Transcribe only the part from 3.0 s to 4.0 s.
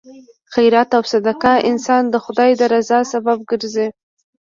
سبب ګرځي.